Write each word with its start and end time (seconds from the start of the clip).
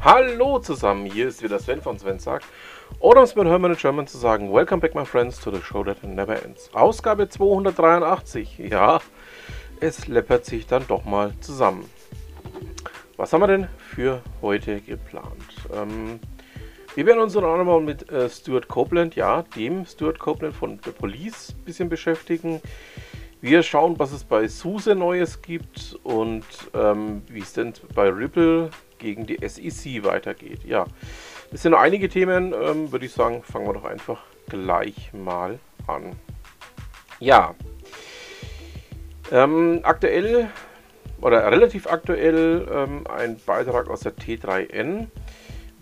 Hallo 0.00 0.58
zusammen, 0.58 1.06
hier 1.06 1.28
ist 1.28 1.42
wieder 1.42 1.60
Sven 1.60 1.80
von 1.82 1.98
Sven 2.00 2.18
sagt. 2.18 2.46
Oder 2.98 3.18
um 3.18 3.24
es 3.24 3.36
mit 3.36 3.46
Hermann 3.46 3.72
in 3.72 3.76
German 3.76 4.08
zu 4.08 4.18
sagen, 4.18 4.52
Welcome 4.52 4.80
back 4.80 4.96
my 4.96 5.04
friends 5.04 5.38
to 5.40 5.52
the 5.52 5.62
show 5.62 5.84
that 5.84 6.02
never 6.02 6.42
ends. 6.44 6.68
Ausgabe 6.74 7.28
283, 7.28 8.58
ja, 8.58 9.00
es 9.78 10.08
läppert 10.08 10.44
sich 10.44 10.66
dann 10.66 10.84
doch 10.88 11.04
mal 11.04 11.32
zusammen. 11.40 11.88
Was 13.16 13.32
haben 13.32 13.40
wir 13.40 13.46
denn 13.46 13.68
für 13.78 14.20
heute 14.42 14.80
geplant? 14.80 15.68
Ähm, 15.72 16.18
wir 16.96 17.04
werden 17.04 17.20
uns 17.20 17.34
noch 17.34 17.44
einmal 17.44 17.80
mit 17.82 18.10
äh, 18.10 18.30
Stuart 18.30 18.68
Copeland, 18.68 19.16
ja, 19.16 19.42
dem 19.54 19.84
Stuart 19.84 20.18
Copeland 20.18 20.56
von 20.56 20.80
The 20.82 20.92
Police, 20.92 21.50
ein 21.50 21.64
bisschen 21.64 21.90
beschäftigen. 21.90 22.62
Wir 23.42 23.62
schauen, 23.62 23.98
was 23.98 24.12
es 24.12 24.24
bei 24.24 24.48
SUSE 24.48 24.94
Neues 24.94 25.42
gibt 25.42 25.98
und 26.04 26.46
ähm, 26.72 27.20
wie 27.28 27.40
es 27.40 27.52
denn 27.52 27.74
bei 27.94 28.08
Ripple 28.08 28.70
gegen 28.96 29.26
die 29.26 29.46
SEC 29.46 30.04
weitergeht. 30.04 30.64
Ja, 30.64 30.86
das 31.50 31.60
sind 31.60 31.72
noch 31.72 31.80
einige 31.80 32.08
Themen, 32.08 32.54
ähm, 32.54 32.90
würde 32.90 33.04
ich 33.04 33.12
sagen, 33.12 33.42
fangen 33.42 33.66
wir 33.66 33.74
doch 33.74 33.84
einfach 33.84 34.22
gleich 34.48 35.12
mal 35.12 35.58
an. 35.86 36.16
Ja, 37.20 37.54
ähm, 39.30 39.80
aktuell 39.82 40.48
oder 41.20 41.50
relativ 41.50 41.86
aktuell 41.88 42.66
ähm, 42.72 43.06
ein 43.06 43.38
Beitrag 43.44 43.90
aus 43.90 44.00
der 44.00 44.16
T3N 44.16 45.08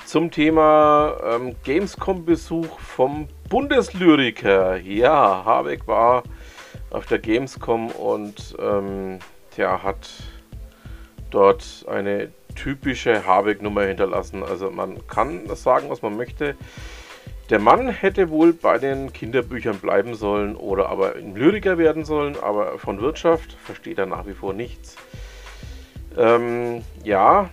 zum 0.04 0.30
Thema 0.30 1.16
ähm, 1.24 1.54
Gamescom-Besuch 1.64 2.78
vom 2.78 3.28
Bundeslyriker. 3.48 4.76
Ja, 4.76 5.44
Habeck 5.44 5.86
war 5.86 6.22
auf 6.90 7.06
der 7.06 7.18
Gamescom 7.18 7.90
und 7.90 8.56
ähm, 8.58 9.18
der 9.56 9.82
hat 9.82 10.08
dort 11.30 11.84
eine 11.88 12.30
typische 12.54 13.26
Habeck-Nummer 13.26 13.82
hinterlassen. 13.82 14.42
Also 14.42 14.70
man 14.70 15.06
kann 15.08 15.46
sagen, 15.56 15.90
was 15.90 16.02
man 16.02 16.16
möchte. 16.16 16.54
Der 17.50 17.58
Mann 17.58 17.88
hätte 17.88 18.30
wohl 18.30 18.52
bei 18.52 18.78
den 18.78 19.12
Kinderbüchern 19.12 19.78
bleiben 19.78 20.14
sollen 20.14 20.56
oder 20.56 20.88
aber 20.88 21.16
ein 21.16 21.34
Lyriker 21.34 21.76
werden 21.76 22.04
sollen, 22.04 22.36
aber 22.40 22.78
von 22.78 23.00
Wirtschaft 23.00 23.52
versteht 23.52 23.98
er 23.98 24.06
nach 24.06 24.26
wie 24.26 24.32
vor 24.32 24.54
nichts. 24.54 24.96
Ähm, 26.16 26.82
ja, 27.02 27.50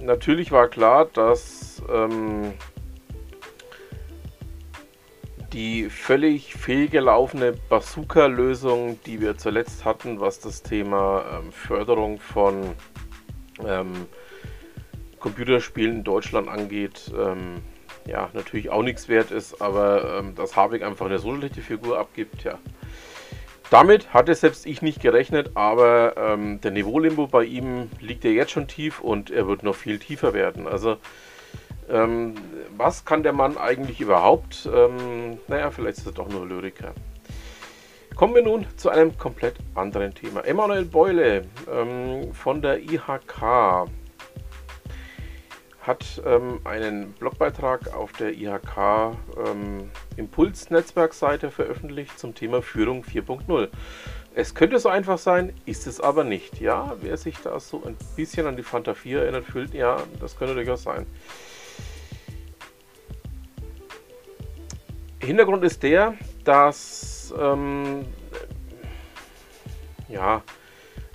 natürlich 0.00 0.52
war 0.52 0.68
klar, 0.68 1.06
dass 1.06 1.82
ähm, 1.92 2.54
die 5.52 5.90
völlig 5.90 6.54
fehlgelaufene 6.54 7.52
Bazooka-Lösung, 7.68 8.98
die 9.04 9.20
wir 9.20 9.36
zuletzt 9.36 9.84
hatten, 9.84 10.20
was 10.20 10.40
das 10.40 10.62
Thema 10.62 11.24
ähm, 11.30 11.52
Förderung 11.52 12.18
von 12.18 12.74
ähm, 13.66 14.06
Computerspielen 15.20 15.96
in 15.96 16.04
Deutschland 16.04 16.48
angeht, 16.48 17.12
ähm, 17.16 17.62
ja, 18.06 18.30
natürlich 18.32 18.70
auch 18.70 18.82
nichts 18.82 19.08
wert 19.08 19.30
ist, 19.30 19.60
aber 19.60 20.18
ähm, 20.18 20.34
dass 20.34 20.56
Habeck 20.56 20.82
einfach 20.82 21.06
eine 21.06 21.18
so 21.18 21.36
schlechte 21.36 21.60
Figur 21.60 21.98
abgibt, 21.98 22.44
ja. 22.44 22.58
Damit 23.72 24.12
hatte 24.12 24.34
selbst 24.34 24.66
ich 24.66 24.82
nicht 24.82 25.00
gerechnet, 25.00 25.52
aber 25.54 26.12
ähm, 26.18 26.60
der 26.60 26.72
Niveau-Limbo 26.72 27.26
bei 27.26 27.44
ihm 27.44 27.88
liegt 28.00 28.22
ja 28.22 28.30
jetzt 28.30 28.50
schon 28.50 28.68
tief 28.68 29.00
und 29.00 29.30
er 29.30 29.48
wird 29.48 29.62
noch 29.62 29.74
viel 29.74 29.98
tiefer 29.98 30.34
werden. 30.34 30.68
Also, 30.68 30.98
ähm, 31.88 32.34
was 32.76 33.06
kann 33.06 33.22
der 33.22 33.32
Mann 33.32 33.56
eigentlich 33.56 33.98
überhaupt? 34.02 34.68
Ähm, 34.70 35.38
naja, 35.48 35.70
vielleicht 35.70 35.96
ist 35.96 36.04
er 36.04 36.12
doch 36.12 36.28
nur 36.28 36.46
Lyriker. 36.46 36.92
Kommen 38.14 38.34
wir 38.34 38.42
nun 38.42 38.66
zu 38.76 38.90
einem 38.90 39.16
komplett 39.16 39.54
anderen 39.74 40.12
Thema. 40.12 40.42
Emanuel 40.42 40.84
Beule 40.84 41.46
ähm, 41.72 42.34
von 42.34 42.60
der 42.60 42.78
IHK 42.78 43.88
hat 45.82 46.22
ähm, 46.24 46.60
einen 46.64 47.12
Blogbeitrag 47.12 47.92
auf 47.92 48.12
der 48.12 48.32
IHK 48.32 49.16
ähm, 49.46 49.90
Impuls 50.16 50.70
Netzwerkseite 50.70 51.50
veröffentlicht 51.50 52.18
zum 52.18 52.34
Thema 52.34 52.62
Führung 52.62 53.04
4.0. 53.04 53.68
Es 54.34 54.54
könnte 54.54 54.78
so 54.78 54.88
einfach 54.88 55.18
sein, 55.18 55.52
ist 55.66 55.86
es 55.86 56.00
aber 56.00 56.24
nicht. 56.24 56.60
Ja, 56.60 56.96
wer 57.00 57.16
sich 57.16 57.36
da 57.38 57.58
so 57.58 57.82
ein 57.84 57.96
bisschen 58.16 58.46
an 58.46 58.56
die 58.56 58.62
Fanta 58.62 58.94
4 58.94 59.22
erinnert, 59.22 59.44
fühlt, 59.44 59.74
ja, 59.74 60.02
das 60.20 60.38
könnte 60.38 60.54
durchaus 60.54 60.84
sein. 60.84 61.04
Hintergrund 65.20 65.64
ist 65.64 65.82
der, 65.82 66.14
dass 66.44 67.34
ähm, 67.38 68.06
ja, 70.08 70.42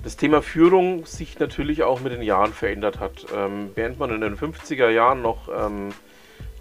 das 0.07 0.15
Thema 0.15 0.41
Führung 0.41 1.05
sich 1.05 1.37
natürlich 1.37 1.83
auch 1.83 1.99
mit 1.99 2.13
den 2.13 2.21
Jahren 2.21 2.53
verändert 2.53 3.01
hat. 3.01 3.25
Ähm, 3.35 3.71
während 3.75 3.99
man 3.99 4.09
in 4.09 4.21
den 4.21 4.37
50er 4.37 4.87
Jahren 4.87 5.21
noch 5.21 5.49
ähm, 5.49 5.89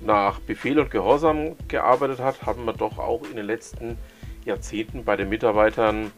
nach 0.00 0.40
Befehl 0.40 0.80
und 0.80 0.90
Gehorsam 0.90 1.54
gearbeitet 1.68 2.18
hat, 2.18 2.42
haben 2.44 2.64
wir 2.64 2.72
doch 2.72 2.98
auch 2.98 3.22
in 3.30 3.36
den 3.36 3.46
letzten 3.46 3.98
Jahrzehnten 4.44 5.04
bei 5.04 5.14
den 5.14 5.28
Mitarbeitern 5.28 6.10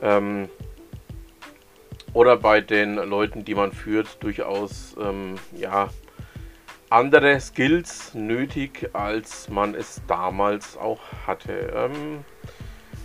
ähm, 0.00 0.48
oder 2.12 2.36
bei 2.36 2.60
den 2.60 2.94
Leuten, 2.94 3.44
die 3.44 3.56
man 3.56 3.72
führt, 3.72 4.22
durchaus 4.22 4.94
ähm, 5.02 5.34
ja, 5.56 5.88
andere 6.88 7.40
Skills 7.40 8.14
nötig, 8.14 8.90
als 8.92 9.48
man 9.48 9.74
es 9.74 10.02
damals 10.06 10.76
auch 10.76 11.00
hatte. 11.26 11.90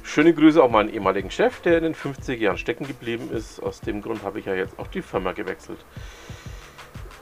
Schöne 0.03 0.33
Grüße 0.33 0.61
auch 0.61 0.69
meinen 0.69 0.89
ehemaligen 0.89 1.31
Chef, 1.31 1.61
der 1.61 1.77
in 1.77 1.83
den 1.85 1.95
50 1.95 2.39
Jahren 2.39 2.57
stecken 2.57 2.85
geblieben 2.85 3.31
ist. 3.31 3.61
Aus 3.61 3.81
dem 3.81 4.01
Grund 4.01 4.21
habe 4.23 4.39
ich 4.39 4.45
ja 4.45 4.53
jetzt 4.53 4.77
auch 4.77 4.87
die 4.87 5.01
Firma 5.01 5.31
gewechselt. 5.31 5.79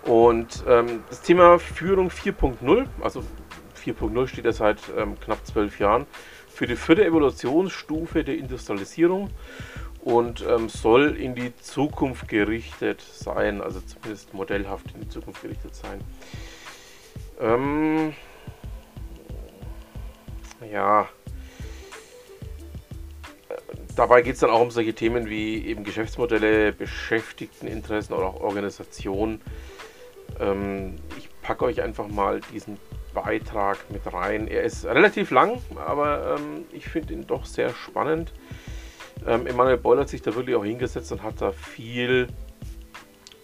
Und 0.04 0.64
ähm, 0.68 1.04
das 1.10 1.22
Thema 1.22 1.60
Führung 1.60 2.10
4.0, 2.10 2.88
also 3.02 3.24
4.0 3.86 4.28
steht 4.28 4.46
ja 4.46 4.52
seit 4.52 4.80
ähm, 4.98 5.20
knapp 5.20 5.46
zwölf 5.46 5.80
Jahren, 5.80 6.08
für 6.48 6.66
die 6.66 6.76
vierte 6.76 7.06
Evolutionsstufe 7.06 8.24
der 8.24 8.36
Industrialisierung 8.38 9.30
und 10.04 10.44
ähm, 10.48 10.68
soll 10.68 11.16
in 11.18 11.36
die 11.36 11.56
Zukunft 11.58 12.28
gerichtet 12.28 13.02
sein, 13.02 13.62
also 13.62 13.80
zumindest 13.82 14.34
modellhaft 14.34 14.88
in 14.96 15.02
die 15.02 15.10
Zukunft 15.10 15.44
gerichtet 15.44 15.76
sein. 15.76 16.02
Ähm, 17.40 18.14
ja, 20.72 21.08
dabei 23.96 24.22
geht 24.22 24.36
es 24.36 24.40
dann 24.40 24.50
auch 24.50 24.62
um 24.62 24.72
solche 24.72 24.94
Themen 24.94 25.30
wie 25.30 25.66
eben 25.66 25.84
Geschäftsmodelle, 25.84 26.74
Beschäftigteninteressen 26.74 28.16
oder 28.16 28.28
auch 28.28 28.42
Organisationen. 28.42 29.42
Ähm, 30.40 30.96
ich 31.18 31.30
packe 31.42 31.66
euch 31.66 31.82
einfach 31.82 32.08
mal 32.08 32.42
diesen 32.54 32.78
Beitrag 33.14 33.78
mit 33.90 34.02
rein. 34.12 34.48
Er 34.48 34.64
ist 34.64 34.86
relativ 34.86 35.32
lang, 35.32 35.62
aber 35.76 36.38
ähm, 36.38 36.66
ich 36.72 36.86
finde 36.86 37.14
ihn 37.14 37.28
doch 37.28 37.46
sehr 37.46 37.72
spannend. 37.72 38.32
Ähm, 39.26 39.46
Emanuel 39.48 39.78
Boll 39.78 40.00
hat 40.00 40.10
sich 40.10 40.22
da 40.22 40.34
wirklich 40.36 40.56
auch 40.56 40.66
hingesetzt 40.66 41.12
und 41.12 41.22
hat 41.22 41.42
da 41.42 41.52
viel 41.52 42.28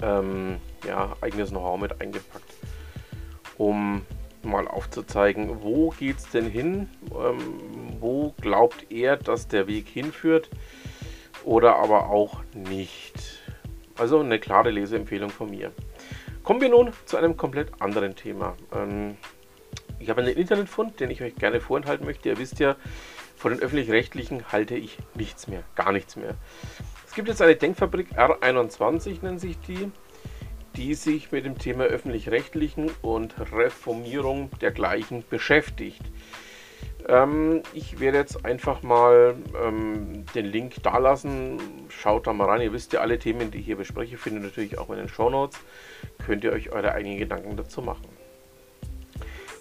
ähm, 0.02 0.58
ja, 0.88 1.16
eigenes 1.22 1.50
Know-how 1.50 1.80
mit 1.80 2.02
eingepackt, 2.02 2.54
um 3.58 4.06
mal 4.44 4.68
aufzuzeigen, 4.68 5.62
wo 5.62 5.90
geht 5.90 6.18
es 6.18 6.30
denn 6.30 6.50
hin, 6.50 6.90
ähm, 7.12 7.87
wo 8.02 8.34
glaubt 8.42 8.92
er, 8.92 9.18
dass 9.18 9.48
der 9.48 9.68
Weg 9.68 9.88
hinführt 9.88 10.50
oder 11.44 11.76
aber 11.76 12.10
auch 12.10 12.42
nicht. 12.54 13.42
Also 13.98 14.20
eine 14.20 14.40
klare 14.40 14.70
Leseempfehlung 14.70 15.30
von 15.30 15.50
mir. 15.50 15.72
Kommen 16.44 16.62
wir 16.62 16.70
nun 16.70 16.92
zu 17.06 17.18
einem 17.18 17.36
komplett 17.36 17.82
anderen 17.82 18.16
Thema. 18.16 18.56
Ähm, 18.74 19.18
ich 20.00 20.10
habe 20.10 20.22
einen 20.22 20.36
Internetfund, 20.36 21.00
den 21.00 21.10
ich 21.10 21.22
euch 21.22 21.36
gerne 21.36 21.60
vorenthalten 21.60 22.06
möchte. 22.06 22.30
Ihr 22.30 22.38
wisst 22.38 22.60
ja, 22.60 22.76
von 23.36 23.52
den 23.52 23.62
öffentlich-rechtlichen 23.62 24.52
halte 24.52 24.76
ich 24.76 24.98
nichts 25.16 25.48
mehr, 25.48 25.64
gar 25.76 25.92
nichts 25.92 26.16
mehr. 26.16 26.36
Es 27.08 27.14
gibt 27.14 27.28
jetzt 27.28 27.42
eine 27.42 27.56
Denkfabrik 27.56 28.18
R21, 28.18 29.24
nennt 29.24 29.42
sich 29.42 29.60
die 29.62 29.92
die 30.78 30.94
sich 30.94 31.32
mit 31.32 31.44
dem 31.44 31.58
Thema 31.58 31.86
öffentlich-rechtlichen 31.86 32.92
und 33.02 33.36
Reformierung 33.52 34.52
dergleichen 34.62 35.24
beschäftigt. 35.28 36.02
Ähm, 37.08 37.64
ich 37.74 38.00
werde 38.00 38.18
jetzt 38.18 38.46
einfach 38.46 38.84
mal 38.84 39.36
ähm, 39.64 40.26
den 40.36 40.46
Link 40.46 40.76
da 40.84 40.98
lassen. 40.98 41.60
Schaut 41.90 42.28
da 42.28 42.34
mal 42.34 42.50
rein. 42.50 42.62
Ihr 42.62 42.74
wisst 42.74 42.94
ja, 42.94 43.00
alle 43.00 43.18
Themen, 43.18 43.50
die 43.50 43.60
ich 43.60 43.66
hier 43.66 43.78
bespreche, 43.78 44.18
findet 44.18 44.44
ihr 44.44 44.48
natürlich 44.48 44.78
auch 44.78 44.90
in 44.90 44.98
den 44.98 45.10
Show 45.10 45.30
Notes. 45.30 45.58
Könnt 46.26 46.44
ihr 46.44 46.52
euch 46.52 46.72
eure 46.72 46.92
eigenen 46.92 47.18
Gedanken 47.18 47.56
dazu 47.56 47.82
machen. 47.82 48.06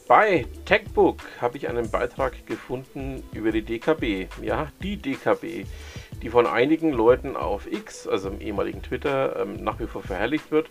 Bei 0.08 0.46
TechBook 0.64 1.20
habe 1.40 1.56
ich 1.56 1.68
einen 1.68 1.90
Beitrag 1.90 2.46
gefunden 2.46 3.24
über 3.32 3.50
die 3.50 3.62
DKB. 3.62 4.28
Ja, 4.40 4.70
die 4.80 4.96
DKB. 4.96 5.66
Die 6.22 6.30
von 6.30 6.46
einigen 6.46 6.92
Leuten 6.92 7.36
auf 7.36 7.70
X, 7.70 8.06
also 8.06 8.28
im 8.28 8.40
ehemaligen 8.40 8.82
Twitter, 8.82 9.40
ähm, 9.40 9.62
nach 9.62 9.78
wie 9.80 9.86
vor 9.86 10.02
verherrlicht 10.02 10.50
wird. 10.50 10.68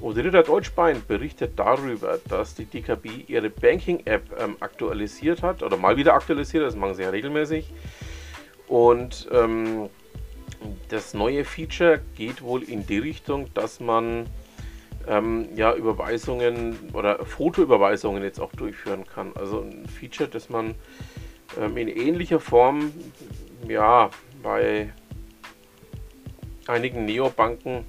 Und 0.00 0.16
Ritter 0.16 0.42
Deutschbein 0.42 1.02
berichtet 1.06 1.52
darüber, 1.56 2.18
dass 2.28 2.54
die 2.54 2.64
DKB 2.64 3.24
ihre 3.28 3.50
Banking-App 3.50 4.22
ähm, 4.38 4.56
aktualisiert 4.60 5.42
hat 5.42 5.62
oder 5.62 5.76
mal 5.76 5.96
wieder 5.96 6.14
aktualisiert, 6.14 6.64
das 6.64 6.76
machen 6.76 6.94
sie 6.94 7.02
ja 7.02 7.10
regelmäßig. 7.10 7.70
Und 8.68 9.28
ähm, 9.32 9.88
das 10.88 11.14
neue 11.14 11.44
Feature 11.44 12.00
geht 12.16 12.42
wohl 12.42 12.62
in 12.62 12.86
die 12.86 12.98
Richtung, 12.98 13.52
dass 13.54 13.80
man 13.80 14.26
ähm, 15.08 15.48
ja, 15.56 15.74
Überweisungen 15.74 16.78
oder 16.92 17.24
Fotoüberweisungen 17.24 18.22
jetzt 18.22 18.40
auch 18.40 18.52
durchführen 18.52 19.04
kann. 19.04 19.32
Also 19.34 19.60
ein 19.60 19.86
Feature, 19.86 20.28
das 20.28 20.48
man 20.48 20.74
ähm, 21.60 21.76
in 21.76 21.88
ähnlicher 21.88 22.40
Form 22.40 22.92
ja, 23.68 24.10
bei 24.42 24.92
einigen 26.66 27.04
Neobanken 27.04 27.84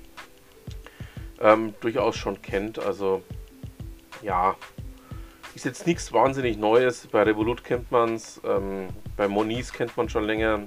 ähm, 1.41 1.73
durchaus 1.81 2.15
schon 2.15 2.41
kennt. 2.41 2.79
Also 2.79 3.21
ja, 4.21 4.55
ist 5.55 5.65
jetzt 5.65 5.85
nichts 5.85 6.11
wahnsinnig 6.13 6.57
Neues. 6.57 7.07
Bei 7.07 7.23
Revolut 7.23 7.63
kennt 7.63 7.91
man 7.91 8.15
es, 8.15 8.41
ähm, 8.45 8.88
bei 9.17 9.27
Moniz 9.27 9.71
kennt 9.71 9.95
man 9.97 10.09
schon 10.09 10.23
länger. 10.23 10.61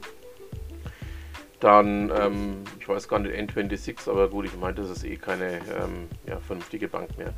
Dann, 1.61 2.13
ähm, 2.17 2.65
ich 2.79 2.87
weiß 2.87 3.09
gar 3.09 3.19
nicht, 3.19 3.35
N26, 3.35 4.11
aber 4.11 4.29
gut, 4.29 4.45
ich 4.45 4.57
meinte, 4.57 4.83
das 4.83 4.91
ist 4.91 5.05
eh 5.05 5.17
keine 5.17 5.57
ähm, 5.57 6.09
ja, 6.27 6.39
vernünftige 6.39 6.87
Bank 6.87 7.17
mehr. 7.17 7.33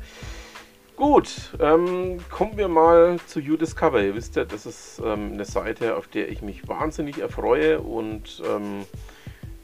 Gut, 0.99 1.53
ähm, 1.61 2.17
kommen 2.29 2.57
wir 2.57 2.67
mal 2.67 3.19
zu 3.25 3.39
UDiscover. 3.39 4.01
Ihr 4.01 4.15
wisst 4.15 4.35
ja, 4.35 4.43
das 4.43 4.65
ist 4.65 5.01
ähm, 5.01 5.31
eine 5.31 5.45
Seite, 5.45 5.95
auf 5.95 6.09
der 6.09 6.27
ich 6.27 6.41
mich 6.41 6.67
wahnsinnig 6.67 7.19
erfreue 7.19 7.79
und 7.79 8.43
ähm, 8.45 8.85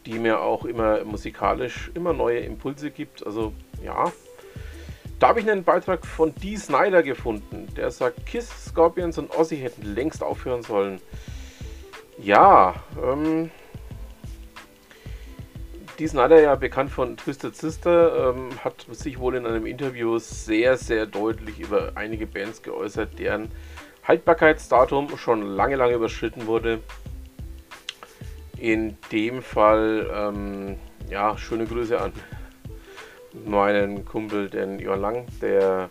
die 0.05 0.17
mir 0.17 0.39
auch 0.39 0.63
immer 0.63 1.03
musikalisch 1.03 1.91
immer 1.93 2.13
neue 2.13 2.39
Impulse 2.39 2.89
gibt. 2.89 3.25
Also 3.25 3.51
ja, 3.83 4.13
da 5.19 5.27
habe 5.27 5.41
ich 5.41 5.51
einen 5.51 5.65
Beitrag 5.65 6.05
von 6.05 6.33
Dee 6.35 6.55
Snyder 6.55 7.03
gefunden, 7.03 7.67
der 7.75 7.91
sagt, 7.91 8.25
Kiss, 8.25 8.49
Scorpions 8.67 9.17
und 9.17 9.38
Ozzy 9.38 9.57
hätten 9.57 9.93
längst 9.93 10.23
aufhören 10.23 10.63
sollen. 10.63 11.01
Ja, 12.17 12.75
ähm, 13.03 13.51
die 16.00 16.07
Snyder, 16.07 16.42
ja 16.42 16.56
bekannt 16.56 16.92
von 16.92 17.18
Twisted 17.18 17.56
Sister, 17.56 18.30
ähm, 18.30 18.50
hat 18.63 18.86
sich 18.92 19.19
wohl 19.19 19.36
in 19.36 19.45
einem 19.45 19.65
Interview 19.65 20.18
sehr, 20.19 20.77
sehr 20.77 21.06
deutlich 21.06 21.59
über 21.59 21.94
einige 21.95 22.27
Bands 22.27 22.62
geäußert, 22.62 23.18
deren 23.19 23.50
Haltbarkeitsdatum 24.03 25.18
schon 25.18 25.42
lange, 25.42 25.75
lange 25.75 25.94
überschritten 25.94 26.47
wurde. 26.47 26.81
In 28.57 28.97
dem 29.12 29.42
Fall, 29.42 30.09
ähm, 30.13 30.77
ja, 31.09 31.38
schöne 31.38 31.65
Grüße 31.65 32.00
an 32.00 32.13
meinen 33.45 34.06
Kumpel, 34.06 34.50
den 34.50 34.80
Johann 34.80 35.01
Lang, 35.01 35.25
der 35.41 35.89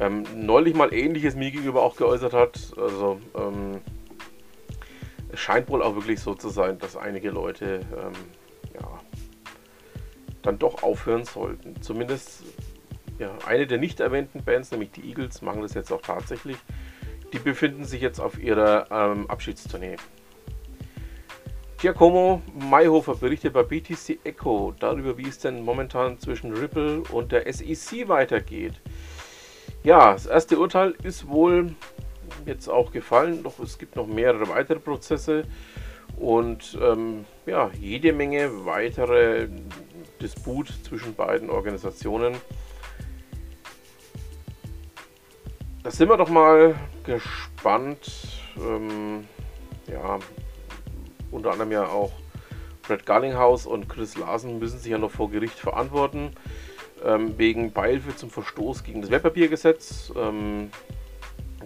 ähm, 0.00 0.24
neulich 0.34 0.74
mal 0.74 0.92
ähnliches 0.92 1.34
mir 1.34 1.50
gegenüber 1.50 1.82
auch 1.82 1.96
geäußert 1.96 2.32
hat. 2.32 2.72
Also, 2.76 3.20
ähm, 3.34 3.80
es 5.32 5.40
scheint 5.40 5.68
wohl 5.68 5.82
auch 5.82 5.94
wirklich 5.94 6.20
so 6.20 6.34
zu 6.34 6.48
sein, 6.48 6.78
dass 6.78 6.96
einige 6.96 7.30
Leute 7.30 7.80
ähm, 7.96 8.12
dann 10.42 10.58
doch 10.58 10.82
aufhören 10.82 11.24
sollten. 11.24 11.80
Zumindest 11.82 12.42
ja, 13.18 13.36
eine 13.46 13.66
der 13.66 13.78
nicht 13.78 14.00
erwähnten 14.00 14.44
Bands, 14.44 14.70
nämlich 14.70 14.92
die 14.92 15.08
Eagles, 15.08 15.42
machen 15.42 15.62
das 15.62 15.74
jetzt 15.74 15.92
auch 15.92 16.02
tatsächlich. 16.02 16.56
Die 17.32 17.38
befinden 17.38 17.84
sich 17.84 18.00
jetzt 18.00 18.20
auf 18.20 18.38
ihrer 18.38 18.86
ähm, 18.90 19.28
Abschiedstournee. 19.28 19.96
Giacomo 21.80 22.42
Mayhofer 22.58 23.14
berichtet 23.14 23.52
bei 23.52 23.62
BTC 23.62 24.18
Echo 24.24 24.74
darüber, 24.80 25.16
wie 25.16 25.28
es 25.28 25.38
denn 25.38 25.62
momentan 25.62 26.18
zwischen 26.18 26.52
Ripple 26.52 27.02
und 27.12 27.30
der 27.30 27.52
SEC 27.52 28.08
weitergeht. 28.08 28.74
Ja, 29.84 30.12
das 30.12 30.26
erste 30.26 30.58
Urteil 30.58 30.94
ist 31.02 31.28
wohl 31.28 31.74
jetzt 32.46 32.68
auch 32.68 32.90
gefallen, 32.90 33.42
doch 33.42 33.58
es 33.60 33.78
gibt 33.78 33.94
noch 33.94 34.06
mehrere 34.06 34.48
weitere 34.48 34.80
Prozesse 34.80 35.44
und 36.16 36.76
ähm, 36.82 37.24
ja, 37.46 37.70
jede 37.78 38.12
Menge 38.12 38.64
weitere 38.64 39.48
Disput 40.20 40.72
zwischen 40.84 41.14
beiden 41.14 41.50
Organisationen. 41.50 42.36
Da 45.82 45.90
sind 45.90 46.08
wir 46.08 46.16
doch 46.16 46.28
mal 46.28 46.74
gespannt. 47.04 48.10
Ähm, 48.56 49.26
ja, 49.86 50.18
unter 51.30 51.52
anderem 51.52 51.72
ja 51.72 51.86
auch 51.86 52.12
Brett 52.82 53.06
Garlinghaus 53.06 53.66
und 53.66 53.88
Chris 53.88 54.16
Larsen 54.16 54.58
müssen 54.58 54.78
sich 54.78 54.90
ja 54.90 54.98
noch 54.98 55.10
vor 55.10 55.30
Gericht 55.30 55.58
verantworten 55.58 56.32
ähm, 57.04 57.38
wegen 57.38 57.72
Beihilfe 57.72 58.16
zum 58.16 58.30
Verstoß 58.30 58.84
gegen 58.84 59.02
das 59.02 59.10
Wertpapiergesetz. 59.10 60.12
Ähm, 60.16 60.70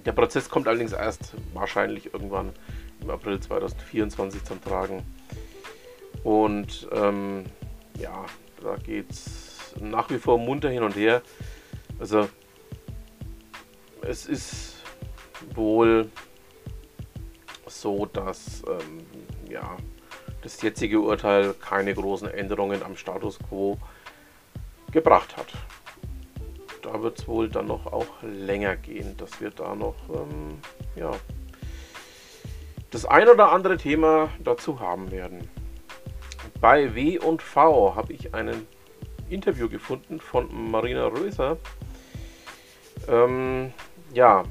der 0.05 0.12
Prozess 0.12 0.48
kommt 0.48 0.69
allerdings 0.69 0.93
erst 0.93 1.34
wahrscheinlich 1.55 2.12
irgendwann 2.12 2.52
im 3.00 3.10
April 3.10 3.40
2024 3.40 4.44
zum 4.44 4.62
Tragen. 4.62 5.02
Und 6.25 6.88
ähm, 6.93 7.44
ja, 7.98 8.25
da 8.62 8.76
geht 8.76 9.11
es 9.11 9.75
nach 9.81 10.11
wie 10.11 10.19
vor 10.19 10.38
munter 10.38 10.70
hin 10.70 10.82
und 10.82 10.97
her. 10.97 11.23
Also 11.99 12.29
es 14.03 14.26
ist 14.26 14.76
wohl 15.55 16.11
so, 17.67 18.06
dass 18.06 18.62
ähm, 18.67 19.06
ja, 19.50 19.76
das 20.43 20.61
jetzige 20.62 21.00
Urteil 21.00 21.55
keine 21.55 21.94
großen 21.94 22.29
Änderungen 22.29 22.82
am 22.82 22.97
Status 22.97 23.38
quo 23.38 23.79
gebracht 24.91 25.37
hat. 25.37 25.49
Da 26.82 27.03
wird 27.03 27.20
es 27.20 27.29
wohl 27.29 27.49
dann 27.49 27.67
noch 27.67 27.87
auch 27.87 28.23
länger 28.23 28.76
gehen, 28.76 29.17
dass 29.17 29.41
wir 29.41 29.50
da 29.50 29.75
noch 29.75 29.94
ähm, 30.11 30.58
ja, 30.97 31.12
das 32.91 33.06
ein 33.06 33.29
oder 33.29 33.53
andere 33.53 33.76
Thema 33.76 34.29
dazu 34.43 34.81
haben 34.81 35.11
werden. 35.11 35.49
Bei 36.62 36.94
W 36.94 37.19
und 37.19 37.43
V 37.43 37.97
habe 37.97 38.12
ich 38.12 38.35
ein 38.37 38.69
Interview 39.29 39.69
gefunden 39.69 40.20
von 40.20 40.70
Marina 40.70 41.09
Röser. 41.09 41.56
Ähm, 43.09 43.73
ja, 44.14 44.44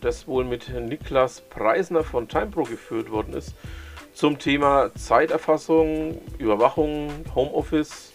das 0.00 0.26
wohl 0.26 0.44
mit 0.44 0.68
Niklas 0.68 1.42
Preisner 1.42 2.02
von 2.02 2.26
TimePro 2.26 2.64
geführt 2.64 3.08
worden 3.12 3.34
ist 3.34 3.54
zum 4.14 4.40
Thema 4.40 4.92
Zeiterfassung, 4.96 6.20
Überwachung, 6.38 7.12
Homeoffice 7.36 8.12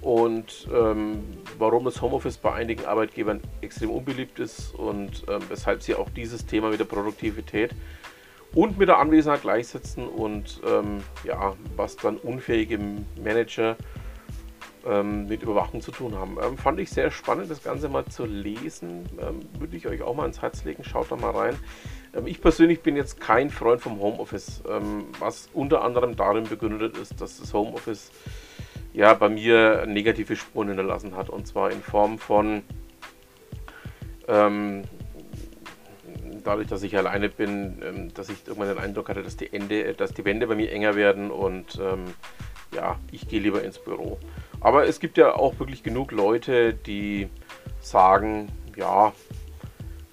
und 0.00 0.68
ähm, 0.72 1.22
warum 1.58 1.84
das 1.84 2.00
Homeoffice 2.00 2.38
bei 2.38 2.54
einigen 2.54 2.86
Arbeitgebern 2.86 3.42
extrem 3.60 3.90
unbeliebt 3.90 4.38
ist 4.38 4.74
und 4.74 5.22
ähm, 5.28 5.42
weshalb 5.50 5.82
sie 5.82 5.94
auch 5.94 6.08
dieses 6.08 6.46
Thema 6.46 6.70
mit 6.70 6.80
der 6.80 6.86
Produktivität 6.86 7.72
und 8.54 8.78
mit 8.78 8.88
der 8.88 8.98
Anwesenheit 8.98 9.42
gleichsetzen 9.42 10.06
und 10.06 10.60
ähm, 10.66 10.98
ja, 11.24 11.54
was 11.76 11.96
dann 11.96 12.16
unfähige 12.16 12.78
Manager 13.22 13.76
ähm, 14.86 15.26
mit 15.26 15.42
Überwachung 15.42 15.80
zu 15.80 15.90
tun 15.90 16.16
haben. 16.16 16.38
Ähm, 16.42 16.56
fand 16.56 16.80
ich 16.80 16.90
sehr 16.90 17.10
spannend, 17.10 17.50
das 17.50 17.62
Ganze 17.62 17.88
mal 17.88 18.06
zu 18.06 18.24
lesen. 18.24 19.06
Ähm, 19.20 19.40
würde 19.58 19.76
ich 19.76 19.86
euch 19.86 20.02
auch 20.02 20.14
mal 20.14 20.26
ins 20.26 20.40
Herz 20.40 20.64
legen. 20.64 20.84
Schaut 20.84 21.10
da 21.10 21.16
mal 21.16 21.30
rein. 21.30 21.56
Ähm, 22.14 22.26
ich 22.26 22.40
persönlich 22.40 22.80
bin 22.80 22.96
jetzt 22.96 23.20
kein 23.20 23.50
Freund 23.50 23.80
vom 23.80 24.00
Homeoffice, 24.00 24.62
ähm, 24.68 25.06
was 25.18 25.50
unter 25.52 25.82
anderem 25.82 26.16
darin 26.16 26.44
begründet 26.44 26.96
ist, 26.96 27.20
dass 27.20 27.38
das 27.38 27.52
Homeoffice 27.52 28.10
ja 28.92 29.12
bei 29.14 29.28
mir 29.28 29.84
negative 29.86 30.36
Spuren 30.36 30.68
hinterlassen 30.68 31.14
hat 31.16 31.28
und 31.28 31.46
zwar 31.46 31.70
in 31.70 31.82
Form 31.82 32.18
von 32.18 32.62
dadurch, 36.48 36.68
dass 36.68 36.82
ich 36.82 36.96
alleine 36.96 37.28
bin, 37.28 37.82
ähm, 37.84 38.14
dass 38.14 38.30
ich 38.30 38.46
irgendwann 38.46 38.68
den 38.68 38.78
Eindruck 38.78 39.10
hatte, 39.10 39.22
dass 39.22 39.36
die, 39.36 39.52
Ende, 39.52 39.92
dass 39.92 40.14
die 40.14 40.24
Wände 40.24 40.46
bei 40.46 40.54
mir 40.54 40.72
enger 40.72 40.96
werden 40.96 41.30
und 41.30 41.78
ähm, 41.80 42.04
ja, 42.74 42.98
ich 43.12 43.28
gehe 43.28 43.40
lieber 43.40 43.62
ins 43.62 43.78
Büro. 43.78 44.18
Aber 44.60 44.88
es 44.88 44.98
gibt 44.98 45.18
ja 45.18 45.34
auch 45.34 45.58
wirklich 45.58 45.82
genug 45.82 46.10
Leute, 46.10 46.72
die 46.72 47.28
sagen, 47.80 48.48
ja, 48.76 49.12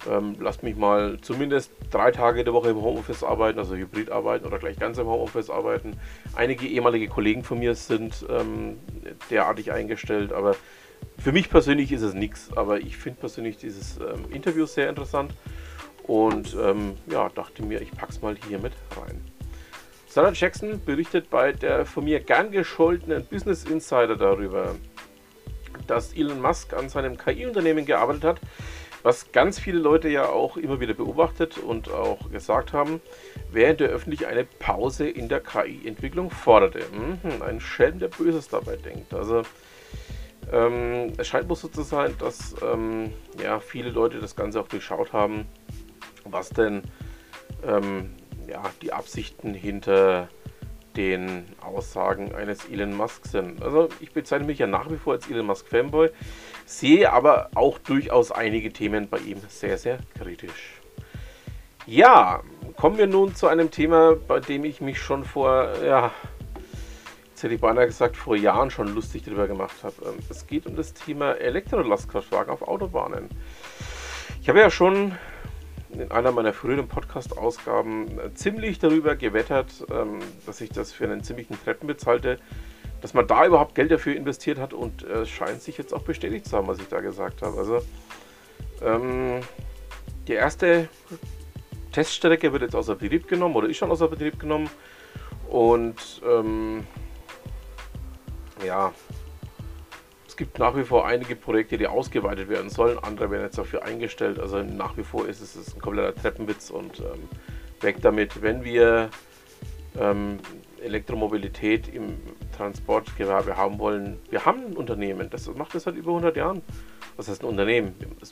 ähm, 0.08 0.36
lasst 0.38 0.62
mich 0.62 0.76
mal 0.76 1.18
zumindest 1.22 1.72
drei 1.90 2.10
Tage 2.10 2.44
der 2.44 2.52
Woche 2.52 2.68
im 2.68 2.82
Homeoffice 2.82 3.24
arbeiten, 3.24 3.58
also 3.58 3.74
Hybrid 3.74 4.10
arbeiten 4.10 4.44
oder 4.44 4.58
gleich 4.58 4.78
ganz 4.78 4.98
im 4.98 5.06
Homeoffice 5.06 5.48
arbeiten. 5.48 5.96
Einige 6.34 6.66
ehemalige 6.66 7.08
Kollegen 7.08 7.44
von 7.44 7.58
mir 7.58 7.74
sind 7.74 8.26
ähm, 8.28 8.78
derartig 9.30 9.72
eingestellt, 9.72 10.32
aber 10.34 10.54
für 11.18 11.32
mich 11.32 11.48
persönlich 11.48 11.92
ist 11.92 12.02
es 12.02 12.12
nichts. 12.12 12.50
Aber 12.54 12.78
ich 12.78 12.98
finde 12.98 13.20
persönlich 13.20 13.56
dieses 13.56 13.96
ähm, 13.96 14.30
Interview 14.30 14.66
sehr 14.66 14.90
interessant 14.90 15.32
und 16.06 16.56
ähm, 16.60 16.96
ja, 17.10 17.28
dachte 17.28 17.62
mir, 17.62 17.80
ich 17.80 17.90
pack's 17.90 18.22
mal 18.22 18.36
hier 18.48 18.58
mit 18.58 18.72
rein. 18.96 19.22
Sarah 20.06 20.32
Jackson 20.32 20.82
berichtet 20.84 21.28
bei 21.28 21.52
der 21.52 21.84
von 21.84 22.04
mir 22.04 22.20
gern 22.20 22.50
gescholtenen 22.50 23.26
Business 23.26 23.64
Insider 23.64 24.16
darüber, 24.16 24.74
dass 25.86 26.14
Elon 26.14 26.40
Musk 26.40 26.72
an 26.72 26.88
seinem 26.88 27.18
KI-Unternehmen 27.18 27.84
gearbeitet 27.84 28.24
hat, 28.24 28.40
Was 29.02 29.30
ganz 29.30 29.60
viele 29.60 29.78
Leute 29.78 30.08
ja 30.08 30.26
auch 30.28 30.56
immer 30.56 30.80
wieder 30.80 30.94
beobachtet 30.94 31.58
und 31.58 31.90
auch 31.90 32.30
gesagt 32.30 32.72
haben, 32.72 33.00
während 33.52 33.80
der 33.80 33.90
öffentlich 33.90 34.26
eine 34.26 34.44
Pause 34.44 35.08
in 35.08 35.28
der 35.28 35.40
KI-Entwicklung 35.40 36.30
forderte. 36.30 36.80
Mhm, 36.92 37.42
ein 37.42 37.60
Schelm, 37.60 37.98
der 37.98 38.08
Böses 38.08 38.48
dabei 38.48 38.76
denkt. 38.76 39.14
Also 39.14 39.42
ähm, 40.52 41.12
es 41.18 41.28
scheint 41.28 41.48
wohl 41.48 41.56
so 41.56 41.68
zu 41.68 41.82
sein, 41.82 42.14
dass 42.18 42.54
ähm, 42.62 43.12
ja, 43.40 43.60
viele 43.60 43.90
Leute 43.90 44.18
das 44.18 44.34
Ganze 44.34 44.60
auch 44.60 44.68
durchschaut 44.68 45.12
haben, 45.12 45.46
was 46.32 46.50
denn 46.50 46.82
ähm, 47.66 48.14
ja, 48.48 48.62
die 48.82 48.92
Absichten 48.92 49.54
hinter 49.54 50.28
den 50.96 51.44
Aussagen 51.60 52.34
eines 52.34 52.64
Elon 52.66 52.96
Musk 52.96 53.26
sind. 53.26 53.62
Also 53.62 53.88
ich 54.00 54.12
bezeichne 54.12 54.46
mich 54.46 54.58
ja 54.58 54.66
nach 54.66 54.90
wie 54.90 54.96
vor 54.96 55.14
als 55.14 55.28
Elon 55.28 55.46
Musk 55.46 55.68
Fanboy, 55.68 56.10
sehe 56.64 57.12
aber 57.12 57.50
auch 57.54 57.78
durchaus 57.78 58.32
einige 58.32 58.72
Themen 58.72 59.08
bei 59.08 59.18
ihm 59.18 59.38
sehr, 59.48 59.78
sehr 59.78 59.98
kritisch. 60.18 60.80
Ja, 61.86 62.42
kommen 62.76 62.98
wir 62.98 63.06
nun 63.06 63.34
zu 63.34 63.46
einem 63.46 63.70
Thema, 63.70 64.16
bei 64.16 64.40
dem 64.40 64.64
ich 64.64 64.80
mich 64.80 65.00
schon 65.00 65.24
vor, 65.24 65.72
ja, 65.84 66.10
jetzt 67.30 67.42
hätte 67.42 67.54
ich 67.54 67.60
beinahe 67.60 67.86
gesagt, 67.86 68.16
vor 68.16 68.34
Jahren 68.34 68.70
schon 68.70 68.94
lustig 68.94 69.22
darüber 69.24 69.46
gemacht 69.46 69.76
habe. 69.84 69.94
Ähm, 70.06 70.18
es 70.28 70.46
geht 70.46 70.66
um 70.66 70.74
das 70.74 70.94
Thema 70.94 71.34
Elektrolastkraftwagen 71.34 72.52
auf 72.52 72.62
Autobahnen. 72.62 73.28
Ich 74.40 74.48
habe 74.48 74.58
ja 74.58 74.70
schon 74.70 75.16
in 76.00 76.10
einer 76.10 76.32
meiner 76.32 76.52
früheren 76.52 76.88
Podcast-Ausgaben 76.88 78.18
äh, 78.18 78.34
ziemlich 78.34 78.78
darüber 78.78 79.16
gewettert, 79.16 79.84
ähm, 79.90 80.18
dass 80.46 80.60
ich 80.60 80.70
das 80.70 80.92
für 80.92 81.04
einen 81.04 81.22
ziemlichen 81.22 81.58
Treppenwitz 81.62 82.06
halte, 82.06 82.38
dass 83.00 83.14
man 83.14 83.26
da 83.26 83.46
überhaupt 83.46 83.74
Geld 83.74 83.90
dafür 83.90 84.16
investiert 84.16 84.58
hat 84.58 84.72
und 84.72 85.04
äh, 85.04 85.22
es 85.22 85.28
scheint 85.28 85.62
sich 85.62 85.78
jetzt 85.78 85.92
auch 85.92 86.02
bestätigt 86.02 86.46
zu 86.46 86.56
haben, 86.56 86.66
was 86.66 86.78
ich 86.78 86.88
da 86.88 87.00
gesagt 87.00 87.42
habe. 87.42 87.58
Also 87.58 87.80
ähm, 88.82 89.40
die 90.28 90.32
erste 90.32 90.88
Teststrecke 91.92 92.52
wird 92.52 92.62
jetzt 92.62 92.76
außer 92.76 92.94
Betrieb 92.96 93.28
genommen 93.28 93.54
oder 93.54 93.68
ist 93.68 93.76
schon 93.76 93.90
außer 93.90 94.08
Betrieb 94.08 94.38
genommen 94.38 94.68
und 95.48 96.20
ähm, 96.28 96.86
ja, 98.64 98.92
es 100.36 100.38
gibt 100.38 100.58
nach 100.58 100.76
wie 100.76 100.84
vor 100.84 101.06
einige 101.06 101.34
Projekte, 101.34 101.78
die 101.78 101.86
ausgeweitet 101.86 102.50
werden 102.50 102.68
sollen. 102.68 102.98
Andere 102.98 103.30
werden 103.30 103.44
jetzt 103.44 103.56
dafür 103.56 103.84
eingestellt. 103.84 104.38
Also 104.38 104.62
nach 104.62 104.94
wie 104.98 105.02
vor 105.02 105.26
ist 105.26 105.40
es 105.40 105.74
ein 105.74 105.80
kompletter 105.80 106.14
Treppenwitz 106.14 106.68
und 106.68 107.00
ähm, 107.00 107.26
weg 107.80 108.02
damit. 108.02 108.42
Wenn 108.42 108.62
wir 108.62 109.08
ähm, 109.98 110.38
Elektromobilität 110.82 111.88
im 111.88 112.18
Transportgewerbe 112.54 113.56
haben 113.56 113.78
wollen, 113.78 114.18
wir 114.28 114.44
haben 114.44 114.66
ein 114.66 114.76
Unternehmen, 114.76 115.30
das 115.30 115.48
macht 115.54 115.74
das 115.74 115.84
seit 115.84 115.94
über 115.94 116.10
100 116.10 116.36
Jahren. 116.36 116.60
Was 117.16 117.28
heißt 117.28 117.42
ein 117.42 117.46
Unternehmen? 117.46 117.94
Das 118.20 118.30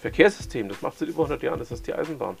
Verkehrssystem, 0.00 0.70
das 0.70 0.80
macht 0.80 0.98
seit 0.98 1.10
über 1.10 1.24
100 1.24 1.42
Jahren, 1.42 1.58
das 1.58 1.70
ist 1.70 1.86
die 1.86 1.92
Eisenbahn. 1.92 2.38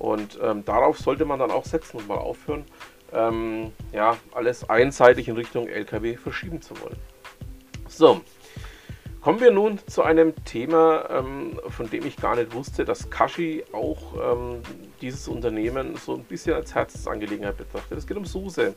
Und 0.00 0.36
ähm, 0.42 0.64
darauf 0.64 0.98
sollte 0.98 1.26
man 1.26 1.38
dann 1.38 1.52
auch 1.52 1.64
setzen 1.64 1.98
und 1.98 2.08
mal 2.08 2.18
aufhören, 2.18 2.64
ähm, 3.12 3.70
ja, 3.92 4.16
alles 4.32 4.68
einseitig 4.68 5.28
in 5.28 5.36
Richtung 5.36 5.68
LKW 5.68 6.16
verschieben 6.16 6.60
zu 6.60 6.74
wollen. 6.80 6.96
So, 7.96 8.20
kommen 9.22 9.40
wir 9.40 9.50
nun 9.50 9.78
zu 9.86 10.02
einem 10.02 10.34
Thema, 10.44 11.08
ähm, 11.08 11.58
von 11.66 11.88
dem 11.88 12.04
ich 12.04 12.18
gar 12.18 12.36
nicht 12.36 12.52
wusste, 12.52 12.84
dass 12.84 13.08
Kashi 13.08 13.64
auch 13.72 14.34
ähm, 14.34 14.60
dieses 15.00 15.28
Unternehmen 15.28 15.96
so 15.96 16.12
ein 16.12 16.24
bisschen 16.24 16.52
als 16.52 16.74
Herzensangelegenheit 16.74 17.56
betrachtet. 17.56 17.96
Es 17.96 18.06
geht 18.06 18.18
um 18.18 18.26
SUSE. 18.26 18.74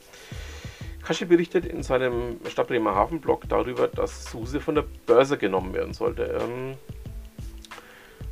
Kashi 1.03 1.25
berichtet 1.25 1.65
in 1.65 1.83
seinem 1.83 2.39
Stadt 2.47 2.69
Bremerhaven 2.69 3.19
Blog 3.19 3.43
darüber, 3.49 3.89
dass 3.89 4.31
SUSE 4.31 4.61
von 4.61 4.75
der 4.75 4.85
Börse 5.05 5.37
genommen 5.37 5.73
werden 5.73 5.93
sollte. 5.93 6.39
Ähm, 6.41 6.75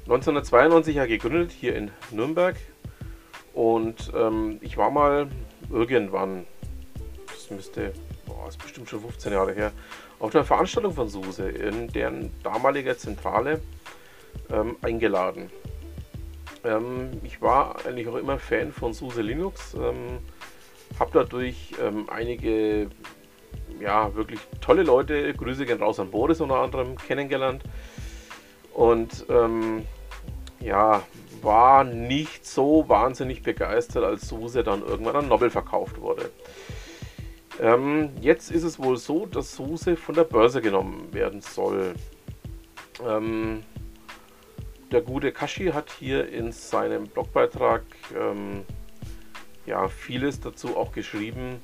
1992 0.06 0.96
ja 0.96 1.06
gegründet 1.06 1.52
hier 1.52 1.76
in 1.76 1.92
Nürnberg 2.12 2.56
und 3.54 4.14
ähm, 4.16 4.60
ich 4.62 4.78
war 4.78 4.90
mal 4.90 5.28
irgendwann, 5.70 6.48
das 7.28 7.52
müsste, 7.52 7.92
boah, 8.26 8.48
ist 8.48 8.64
bestimmt 8.64 8.88
schon 8.88 9.02
15 9.02 9.34
Jahre 9.34 9.52
her, 9.52 9.74
auf 10.20 10.32
der 10.32 10.44
Veranstaltung 10.44 10.94
von 10.94 11.08
SUSE 11.08 11.50
in 11.50 11.88
deren 11.90 12.32
damaliger 12.44 12.98
Zentrale 12.98 13.62
ähm, 14.52 14.76
eingeladen. 14.82 15.52
Ähm, 16.64 17.12
ich 17.24 17.42
war 17.42 17.86
eigentlich 17.86 18.08
auch 18.08 18.16
immer 18.16 18.40
Fan 18.40 18.72
von 18.72 18.94
SUSE 18.94 19.22
Linux, 19.22 19.74
ähm, 19.76 20.20
habe 21.00 21.12
dadurch 21.14 21.74
ähm, 21.82 22.10
einige 22.10 22.90
ja, 23.80 24.14
wirklich 24.16 24.40
tolle 24.62 24.84
Leute, 24.84 25.34
Grüße 25.34 25.66
gehen 25.66 25.82
raus 25.82 26.00
an 26.00 26.10
Boris 26.10 26.42
unter 26.42 26.56
anderem, 26.56 26.98
kennengelernt 26.98 27.64
und 28.74 29.26
ähm, 29.30 29.86
ja, 30.60 31.04
war 31.42 31.84
nicht 31.84 32.46
so 32.46 32.86
wahnsinnig 32.88 33.44
begeistert, 33.44 34.04
als 34.04 34.28
SUSE 34.28 34.64
dann 34.64 34.82
irgendwann 34.82 35.16
an 35.16 35.28
Nobel 35.28 35.50
verkauft 35.50 36.02
wurde. 36.02 36.32
Ähm, 37.60 38.12
jetzt 38.22 38.52
ist 38.52 38.64
es 38.64 38.78
wohl 38.78 38.98
so, 38.98 39.26
dass 39.26 39.56
SUSE 39.56 39.96
von 39.96 40.14
der 40.16 40.26
Börse 40.26 40.62
genommen 40.62 41.12
werden 41.12 41.42
soll. 41.42 41.96
Ähm, 43.06 43.64
der 44.92 45.02
gute 45.02 45.32
Kashi 45.32 45.68
hat 45.68 45.92
hier 45.92 46.30
in 46.30 46.52
seinem 46.52 47.08
Blogbeitrag 47.08 47.84
ähm, 48.16 48.64
ja, 49.66 49.88
vieles 49.88 50.40
dazu 50.40 50.78
auch 50.78 50.92
geschrieben 50.92 51.60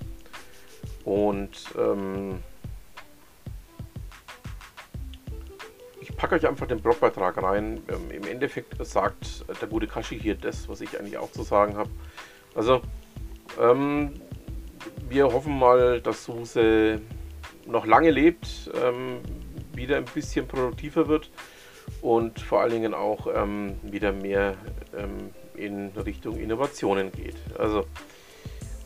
und 1.06 1.52
ähm, 1.78 2.40
ich 6.02 6.16
packe 6.18 6.36
euch 6.36 6.48
einfach 6.48 6.68
den 6.68 6.82
Blogbeitrag 6.82 7.42
rein. 7.42 7.82
Ähm, 7.88 8.12
Im 8.12 8.28
Endeffekt 8.28 8.86
sagt 8.86 9.46
der 9.62 9.68
gute 9.68 9.88
Kashi 9.88 10.20
hier 10.20 10.36
das, 10.36 10.68
was 10.68 10.82
ich 10.82 11.00
eigentlich 11.00 11.18
auch 11.18 11.32
zu 11.32 11.44
sagen 11.44 11.78
habe. 11.78 11.90
Also 12.56 12.82
ähm, 13.60 14.20
wir 15.10 15.26
hoffen 15.26 15.58
mal, 15.58 16.02
dass 16.02 16.26
Suse 16.26 17.02
noch 17.66 17.86
lange 17.86 18.12
lebt, 18.12 18.72
ähm, 18.84 19.20
wieder 19.74 19.98
ein 19.98 20.06
bisschen 20.06 20.48
produktiver 20.48 21.08
wird 21.08 21.30
und 22.02 22.40
vor 22.40 22.62
allen 22.62 22.72
Dingen 22.72 22.94
auch 22.94 23.28
ähm, 23.34 23.76
wieder 23.84 24.12
mehr 24.12 24.56
ähm, 24.98 25.32
in 25.56 25.90
Richtung 25.90 26.38
Innovationen 26.38 27.12
geht. 27.12 27.36
Also 27.58 27.86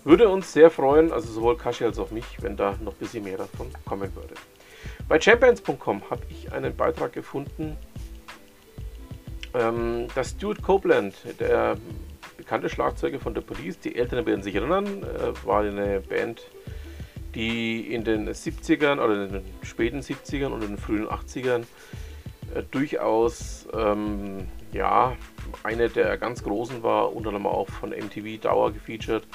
würde 0.03 0.29
uns 0.29 0.53
sehr 0.53 0.71
freuen, 0.71 1.11
also 1.11 1.31
sowohl 1.31 1.57
Kashi 1.57 1.83
als 1.83 1.99
auch 1.99 2.11
mich, 2.11 2.25
wenn 2.41 2.55
da 2.55 2.75
noch 2.81 2.93
ein 2.93 2.99
bisschen 2.99 3.23
mehr 3.23 3.37
davon 3.37 3.69
kommen 3.85 4.15
würde. 4.15 4.35
Bei 5.07 5.19
champions.com 5.19 6.09
habe 6.09 6.21
ich 6.29 6.51
einen 6.51 6.75
Beitrag 6.75 7.13
gefunden, 7.13 7.77
ähm, 9.53 10.07
dass 10.15 10.31
Stuart 10.31 10.61
Copeland, 10.61 11.15
der 11.39 11.77
bekannte 12.47 12.69
Schlagzeuger 12.69 13.19
von 13.19 13.35
The 13.35 13.41
Police. 13.41 13.77
Die 13.77 13.97
Älteren 13.97 14.25
werden 14.25 14.41
sich 14.41 14.55
erinnern, 14.55 15.03
äh, 15.03 15.45
war 15.45 15.63
eine 15.63 15.99
Band, 15.99 16.47
die 17.35 17.93
in 17.93 18.05
den 18.05 18.29
70ern 18.29 19.01
oder 19.03 19.25
in 19.25 19.33
den 19.33 19.43
späten 19.63 19.99
70ern 19.99 20.53
und 20.53 20.63
in 20.63 20.69
den 20.69 20.77
frühen 20.77 21.09
80ern 21.09 21.63
äh, 22.55 22.63
durchaus 22.71 23.67
ähm, 23.73 24.47
ja, 24.71 25.17
eine 25.63 25.89
der 25.89 26.17
ganz 26.17 26.41
großen 26.41 26.83
war, 26.83 27.13
unter 27.13 27.31
anderem 27.31 27.47
auch 27.47 27.67
von 27.67 27.89
MTV 27.89 28.41
Dauer 28.41 28.71
gefeatured. 28.71 29.27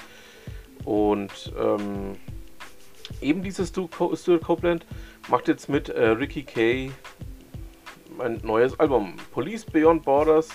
Und 0.87 1.52
ähm, 1.61 2.16
eben 3.21 3.42
dieses 3.42 3.69
Stuart 3.69 4.42
Copeland 4.42 4.87
macht 5.28 5.49
jetzt 5.49 5.69
mit 5.69 5.90
äh, 5.90 6.09
Ricky 6.09 6.45
Kay 6.45 6.90
ein 8.19 8.40
neues 8.42 8.81
Album. 8.81 9.16
Police 9.33 9.66
Beyond 9.66 10.02
Borders 10.02 10.49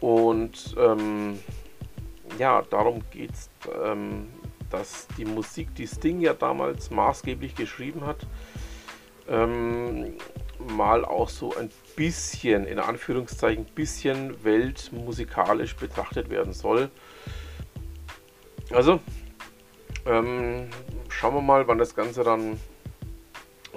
und 0.00 0.74
ähm, 0.78 1.38
ja, 2.38 2.62
darum 2.62 3.02
geht 3.10 3.32
es, 3.32 3.50
ähm, 3.84 4.28
dass 4.70 5.08
die 5.16 5.24
Musik, 5.24 5.74
die 5.74 5.86
Sting 5.86 6.20
ja 6.20 6.34
damals 6.34 6.90
maßgeblich 6.90 7.54
geschrieben 7.54 8.04
hat, 8.06 8.26
ähm, 9.28 10.14
mal 10.58 11.04
auch 11.04 11.28
so 11.28 11.54
ein 11.56 11.70
bisschen, 11.96 12.64
in 12.64 12.78
Anführungszeichen, 12.78 13.64
bisschen 13.64 14.42
weltmusikalisch 14.44 15.76
betrachtet 15.76 16.30
werden 16.30 16.52
soll. 16.52 16.90
Also, 18.70 19.00
ähm, 20.06 20.68
schauen 21.08 21.34
wir 21.34 21.42
mal, 21.42 21.66
wann 21.66 21.78
das 21.78 21.94
Ganze 21.94 22.22
dann 22.22 22.58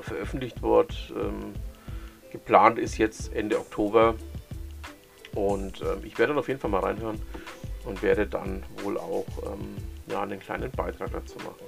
veröffentlicht 0.02 0.62
wird. 0.62 1.14
Ähm, 1.16 1.54
geplant 2.32 2.80
ist 2.80 2.98
jetzt 2.98 3.34
Ende 3.34 3.60
Oktober 3.60 4.16
und 5.36 5.82
ähm, 5.82 6.02
ich 6.04 6.18
werde 6.18 6.34
dann 6.34 6.40
auf 6.40 6.48
jeden 6.48 6.60
Fall 6.60 6.70
mal 6.70 6.82
reinhören 6.82 7.22
und 7.86 8.02
werde 8.02 8.28
dann 8.28 8.64
wohl 8.84 8.98
auch 8.98 9.26
ähm, 9.46 9.78
ja, 10.08 10.22
einen 10.22 10.40
kleinen 10.40 10.72
Beitrag 10.72 11.12
dazu 11.12 11.38
machen. 11.38 11.66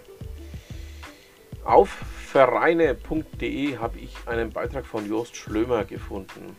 Auf 1.63 1.89
vereine.de 1.89 3.77
habe 3.77 3.99
ich 3.99 4.13
einen 4.25 4.49
Beitrag 4.49 4.85
von 4.85 5.07
Jost 5.07 5.35
Schlömer 5.35 5.85
gefunden, 5.85 6.55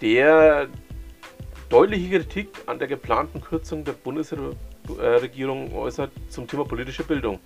der 0.00 0.68
deutliche 1.68 2.18
Kritik 2.18 2.48
an 2.66 2.78
der 2.78 2.88
geplanten 2.88 3.40
Kürzung 3.40 3.84
der 3.84 3.92
Bundesregierung 3.92 5.74
äußert 5.74 6.10
zum 6.28 6.48
Thema 6.48 6.64
politische 6.64 7.04
Bildung. 7.04 7.38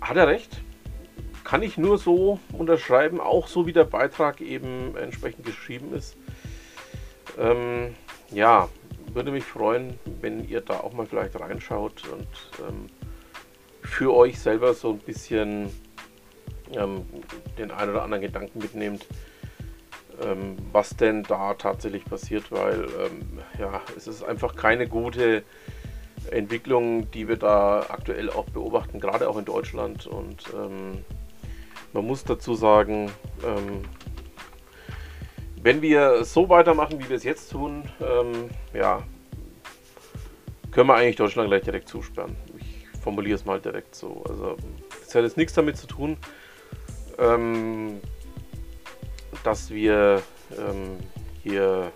Hat 0.00 0.16
er 0.16 0.26
recht? 0.26 0.60
Kann 1.50 1.64
ich 1.64 1.76
nur 1.76 1.98
so 1.98 2.38
unterschreiben, 2.52 3.20
auch 3.20 3.48
so 3.48 3.66
wie 3.66 3.72
der 3.72 3.82
Beitrag 3.82 4.40
eben 4.40 4.96
entsprechend 4.96 5.44
geschrieben 5.44 5.92
ist. 5.92 6.16
Ähm, 7.36 7.96
ja, 8.30 8.68
würde 9.12 9.32
mich 9.32 9.42
freuen, 9.42 9.98
wenn 10.20 10.48
ihr 10.48 10.60
da 10.60 10.74
auch 10.74 10.92
mal 10.92 11.06
vielleicht 11.06 11.40
reinschaut 11.40 12.04
und 12.06 12.28
ähm, 12.60 12.86
für 13.82 14.14
euch 14.14 14.38
selber 14.38 14.74
so 14.74 14.90
ein 14.90 14.98
bisschen 14.98 15.70
ähm, 16.72 17.04
den 17.58 17.72
einen 17.72 17.90
oder 17.90 18.04
anderen 18.04 18.22
Gedanken 18.22 18.60
mitnehmt, 18.60 19.04
ähm, 20.22 20.56
was 20.70 20.90
denn 20.90 21.24
da 21.24 21.54
tatsächlich 21.54 22.04
passiert, 22.04 22.52
weil 22.52 22.84
ähm, 22.84 23.40
ja, 23.58 23.82
es 23.96 24.06
ist 24.06 24.22
einfach 24.22 24.54
keine 24.54 24.86
gute 24.86 25.42
Entwicklung, 26.30 27.10
die 27.10 27.26
wir 27.26 27.38
da 27.38 27.86
aktuell 27.88 28.30
auch 28.30 28.44
beobachten, 28.44 29.00
gerade 29.00 29.28
auch 29.28 29.36
in 29.36 29.46
Deutschland. 29.46 30.06
Und 30.06 30.44
ähm, 30.54 31.04
man 31.92 32.06
muss 32.06 32.24
dazu 32.24 32.54
sagen, 32.54 33.10
ähm, 33.44 33.82
wenn 35.62 35.82
wir 35.82 36.24
so 36.24 36.48
weitermachen, 36.48 36.98
wie 36.98 37.08
wir 37.08 37.16
es 37.16 37.24
jetzt 37.24 37.50
tun, 37.50 37.84
ähm, 38.00 38.48
ja, 38.72 39.02
können 40.70 40.88
wir 40.88 40.94
eigentlich 40.94 41.16
Deutschland 41.16 41.48
gleich 41.48 41.62
direkt 41.62 41.88
zusperren. 41.88 42.36
Ich 42.58 43.00
formuliere 43.00 43.34
es 43.34 43.44
mal 43.44 43.60
direkt 43.60 43.94
so. 43.94 44.24
Also, 44.28 44.56
es 45.06 45.14
hat 45.14 45.24
jetzt 45.24 45.36
nichts 45.36 45.54
damit 45.54 45.76
zu 45.76 45.86
tun, 45.86 46.16
ähm, 47.18 48.00
dass 49.44 49.70
wir 49.70 50.22
ähm, 50.56 50.96
hier 51.42 51.92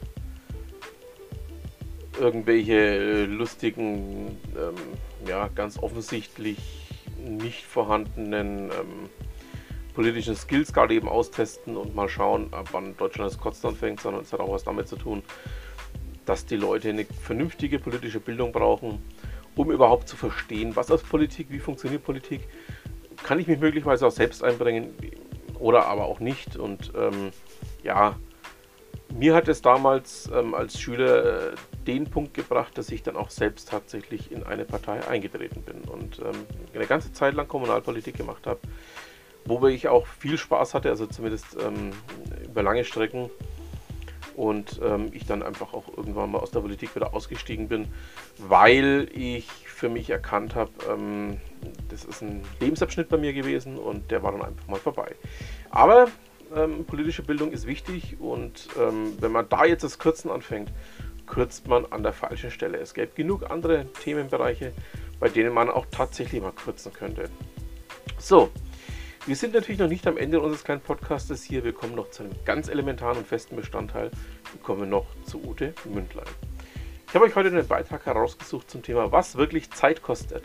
irgendwelche 2.19 2.75
äh, 2.75 3.25
lustigen, 3.25 4.39
ähm, 4.57 4.75
ja, 5.27 5.49
ganz 5.49 5.79
offensichtlich 5.79 6.59
nicht 7.19 7.65
vorhandenen 7.65 8.71
ähm, 8.71 9.09
politischen 9.95 10.37
Skills 10.37 10.73
gerade 10.73 10.95
eben 10.95 11.09
austesten 11.09 11.77
und 11.77 11.95
mal 11.95 12.09
schauen, 12.09 12.53
ab 12.53 12.69
wann 12.73 12.97
Deutschland 12.97 13.31
das 13.31 13.41
Kotzen 13.41 13.71
anfängt, 13.71 14.01
sondern 14.01 14.23
es 14.23 14.33
hat 14.33 14.41
auch 14.41 14.53
was 14.53 14.65
damit 14.65 14.89
zu 14.89 14.97
tun, 14.97 15.23
dass 16.27 16.47
die 16.47 16.57
Leute 16.57 16.91
eine 16.91 17.05
vernünftige 17.05 17.79
politische 17.79 18.21
Bildung 18.21 18.53
brauchen, 18.53 19.03
um 19.57 19.71
überhaupt 19.71 20.09
zu 20.09 20.17
verstehen, 20.17 20.75
was 20.75 20.91
ist 20.91 21.09
Politik, 21.09 21.47
wie 21.51 21.61
funktioniert 21.61 22.05
Politik, 22.05 22.49
kann 23.23 23.39
ich 23.39 23.47
mich 23.47 23.61
möglicherweise 23.61 24.07
auch 24.07 24.13
selbst 24.13 24.43
einbringen 24.43 24.95
oder 25.59 25.87
aber 25.87 26.05
auch 26.05 26.21
nicht. 26.21 26.57
Und 26.57 26.93
ähm, 26.97 27.31
ja, 27.83 28.17
mir 29.17 29.35
hat 29.35 29.49
es 29.49 29.63
damals 29.63 30.29
ähm, 30.35 30.55
als 30.55 30.81
Schüler 30.81 31.53
äh, 31.53 31.55
den 31.87 32.11
Punkt 32.11 32.35
gebracht, 32.35 32.77
dass 32.77 32.91
ich 32.91 33.03
dann 33.03 33.17
auch 33.17 33.31
selbst 33.31 33.69
tatsächlich 33.69 34.33
in 34.33 34.43
eine 34.43 34.65
Partei 34.65 35.07
eingetreten 35.07 35.63
bin 35.63 35.83
und 35.83 36.19
ähm, 36.19 36.47
eine 36.75 36.87
ganze 36.87 37.13
Zeit 37.13 37.35
lang 37.35 37.47
Kommunalpolitik 37.47 38.17
gemacht 38.17 38.47
habe, 38.47 38.61
wo 39.47 39.67
ich 39.67 39.89
auch 39.89 40.07
viel 40.07 40.39
Spaß 40.39 40.75
hatte, 40.75 40.91
also 40.91 41.07
zumindest 41.07 41.57
ähm, 41.61 41.91
über 42.45 42.63
lange 42.63 42.85
Strecken. 42.85 43.31
Und 44.37 44.81
ähm, 44.83 45.11
ich 45.13 45.27
dann 45.27 45.45
einfach 45.45 45.75
auch 45.75 45.85
irgendwann 45.97 46.33
mal 46.33 46.39
aus 46.39 46.51
der 46.51 46.59
Politik 46.59 46.97
wieder 46.97 47.15
ausgestiegen 47.15 47.69
bin, 47.69 47.87
weil 48.39 49.09
ich 49.15 49.47
für 49.47 49.89
mich 49.89 50.11
erkannt 50.11 50.57
habe, 50.57 50.73
ähm, 50.91 51.41
das 51.89 52.05
ist 52.05 52.21
ein 52.21 52.43
Lebensabschnitt 52.59 53.09
bei 53.09 53.17
mir 53.17 53.33
gewesen 53.33 53.79
und 53.79 54.11
der 54.11 54.25
war 54.25 54.33
dann 54.33 54.43
einfach 54.43 54.67
mal 54.67 54.81
vorbei. 54.81 55.15
Aber 55.71 56.09
ähm, 56.55 56.85
politische 56.85 57.23
Bildung 57.23 57.53
ist 57.53 57.67
wichtig 57.67 58.17
und 58.19 58.69
ähm, 58.77 59.17
wenn 59.21 59.31
man 59.31 59.49
da 59.49 59.65
jetzt 59.65 59.85
das 59.85 60.01
Kürzen 60.01 60.31
anfängt, 60.31 60.73
kürzt 61.27 61.69
man 61.69 61.87
an 61.87 62.03
der 62.03 62.13
falschen 62.13 62.51
Stelle. 62.51 62.79
Es 62.79 62.95
gäbe 62.95 63.13
genug 63.15 63.51
andere 63.51 63.87
Themenbereiche, 64.03 64.73
bei 65.21 65.29
denen 65.29 65.55
man 65.55 65.71
auch 65.71 65.87
tatsächlich 65.91 66.43
mal 66.43 66.53
kürzen 66.53 66.93
könnte. 66.93 67.31
So, 68.19 68.51
wir 69.27 69.37
sind 69.37 69.55
natürlich 69.55 69.79
noch 69.79 69.89
nicht 69.89 70.07
am 70.07 70.19
Ende 70.19 70.39
unseres 70.41 70.65
kleinen 70.65 70.83
Podcastes 70.83 71.43
hier. 71.43 71.65
Wir 71.65 71.73
kommen 71.73 71.95
noch 71.95 72.11
zu 72.11 72.25
einem 72.25 72.33
ganz 72.45 72.69
elementaren 72.69 73.17
und 73.17 73.27
festen 73.27 73.57
Bestandteil. 73.57 74.11
Wir 74.53 74.63
kommen 74.63 74.91
noch 74.91 75.07
zu 75.25 75.43
Ute 75.43 75.73
Mündlein. 75.87 76.27
Ich 77.09 77.15
habe 77.15 77.25
euch 77.25 77.35
heute 77.35 77.49
einen 77.49 77.67
Beitrag 77.67 78.05
herausgesucht 78.05 78.71
zum 78.71 78.83
Thema, 78.83 79.13
was 79.13 79.37
wirklich 79.37 79.71
Zeit 79.71 80.03
kostet. 80.03 80.45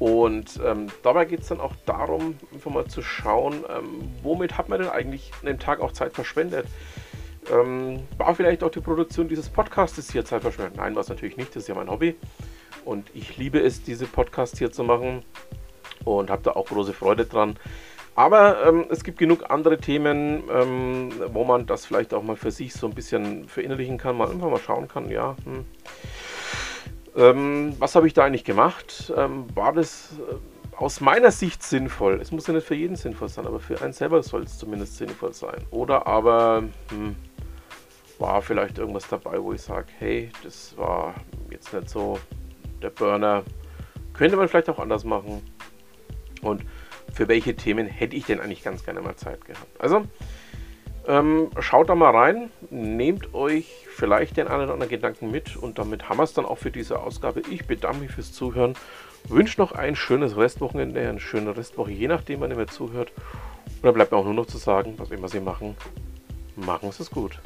Und 0.00 0.60
ähm, 0.64 0.88
dabei 1.04 1.24
geht 1.24 1.40
es 1.40 1.48
dann 1.48 1.60
auch 1.60 1.74
darum, 1.86 2.36
einfach 2.52 2.70
mal 2.70 2.86
zu 2.86 3.02
schauen, 3.02 3.64
ähm, 3.68 4.10
womit 4.22 4.58
hat 4.58 4.68
man 4.68 4.80
denn 4.80 4.90
eigentlich 4.90 5.30
an 5.40 5.46
dem 5.46 5.58
Tag 5.60 5.80
auch 5.80 5.92
Zeit 5.92 6.14
verschwendet. 6.14 6.66
Ähm, 7.52 8.00
war 8.16 8.34
vielleicht 8.34 8.64
auch 8.64 8.70
die 8.70 8.80
Produktion 8.80 9.28
dieses 9.28 9.48
Podcastes 9.48 10.10
hier 10.10 10.24
Zeit 10.24 10.42
verschwendet? 10.42 10.76
Nein, 10.76 10.94
war 10.96 11.02
es 11.02 11.08
natürlich 11.08 11.36
nicht, 11.36 11.50
das 11.50 11.62
ist 11.62 11.68
ja 11.68 11.74
mein 11.76 11.90
Hobby. 11.90 12.16
Und 12.84 13.10
ich 13.14 13.36
liebe 13.36 13.60
es, 13.60 13.82
diese 13.82 14.06
Podcasts 14.06 14.58
hier 14.58 14.72
zu 14.72 14.82
machen 14.82 15.22
und 16.16 16.30
habe 16.30 16.42
da 16.42 16.52
auch 16.52 16.66
große 16.66 16.92
Freude 16.92 17.26
dran. 17.26 17.56
Aber 18.14 18.66
ähm, 18.66 18.86
es 18.90 19.04
gibt 19.04 19.18
genug 19.18 19.48
andere 19.48 19.78
Themen, 19.78 20.42
ähm, 20.52 21.12
wo 21.32 21.44
man 21.44 21.66
das 21.66 21.86
vielleicht 21.86 22.12
auch 22.14 22.22
mal 22.22 22.36
für 22.36 22.50
sich 22.50 22.72
so 22.72 22.88
ein 22.88 22.94
bisschen 22.94 23.48
verinnerlichen 23.48 23.96
kann, 23.96 24.16
mal 24.16 24.28
einfach 24.28 24.50
mal 24.50 24.58
schauen 24.58 24.88
kann, 24.88 25.10
ja. 25.10 25.36
Hm 25.44 25.64
ähm, 27.18 27.74
was 27.78 27.96
habe 27.96 28.06
ich 28.06 28.14
da 28.14 28.24
eigentlich 28.24 28.44
gemacht? 28.44 29.12
Ähm, 29.16 29.46
war 29.54 29.72
das 29.72 30.12
äh, 30.30 30.76
aus 30.76 31.00
meiner 31.00 31.32
Sicht 31.32 31.62
sinnvoll? 31.62 32.20
Es 32.20 32.30
muss 32.30 32.46
ja 32.46 32.54
nicht 32.54 32.66
für 32.66 32.76
jeden 32.76 32.96
sinnvoll 32.96 33.28
sein, 33.28 33.46
aber 33.46 33.58
für 33.58 33.82
einen 33.82 33.92
selber 33.92 34.22
soll 34.22 34.44
es 34.44 34.56
zumindest 34.56 34.96
sinnvoll 34.96 35.32
sein. 35.32 35.58
Oder 35.70 36.06
aber 36.06 36.62
hm, 36.90 37.16
war 38.18 38.40
vielleicht 38.40 38.78
irgendwas 38.78 39.08
dabei, 39.08 39.42
wo 39.42 39.52
ich 39.52 39.62
sage, 39.62 39.88
hey, 39.98 40.30
das 40.44 40.76
war 40.76 41.14
jetzt 41.50 41.72
nicht 41.72 41.90
so 41.90 42.18
der 42.80 42.90
Burner. 42.90 43.42
Könnte 44.12 44.36
man 44.36 44.48
vielleicht 44.48 44.70
auch 44.70 44.78
anders 44.78 45.04
machen. 45.04 45.42
Und 46.42 46.62
für 47.12 47.28
welche 47.28 47.56
Themen 47.56 47.86
hätte 47.86 48.16
ich 48.16 48.26
denn 48.26 48.40
eigentlich 48.40 48.62
ganz 48.62 48.84
gerne 48.84 49.00
mal 49.00 49.16
Zeit 49.16 49.44
gehabt? 49.44 49.80
Also, 49.80 50.04
ähm, 51.08 51.48
schaut 51.58 51.88
da 51.88 51.94
mal 51.94 52.14
rein, 52.14 52.50
nehmt 52.70 53.32
euch 53.32 53.86
vielleicht 53.88 54.36
den 54.36 54.46
einen 54.46 54.64
oder 54.64 54.74
anderen 54.74 54.90
Gedanken 54.90 55.30
mit 55.30 55.56
und 55.56 55.78
damit 55.78 56.08
haben 56.08 56.18
wir 56.18 56.24
es 56.24 56.34
dann 56.34 56.44
auch 56.44 56.58
für 56.58 56.70
diese 56.70 57.00
Ausgabe. 57.00 57.40
Ich 57.50 57.66
bedanke 57.66 58.00
mich 58.00 58.10
fürs 58.12 58.32
Zuhören, 58.32 58.74
wünsche 59.26 59.58
noch 59.58 59.72
ein 59.72 59.96
schönes 59.96 60.36
Restwochenende, 60.36 61.00
eine 61.00 61.18
schöne 61.18 61.56
Restwoche, 61.56 61.92
je 61.92 62.08
nachdem, 62.08 62.40
wann 62.40 62.50
ihr 62.50 62.58
mir 62.58 62.66
zuhört. 62.66 63.12
Und 63.16 63.84
dann 63.84 63.94
bleibt 63.94 64.12
mir 64.12 64.18
auch 64.18 64.24
nur 64.24 64.34
noch 64.34 64.46
zu 64.46 64.58
sagen, 64.58 64.94
was 64.98 65.10
immer 65.10 65.28
Sie 65.28 65.40
machen, 65.40 65.76
machen 66.56 66.92
Sie 66.92 67.02
es 67.02 67.10
gut. 67.10 67.40